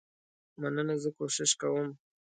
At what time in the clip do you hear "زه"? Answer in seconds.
1.03-1.09